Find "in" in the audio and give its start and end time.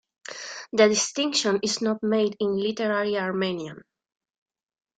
2.39-2.57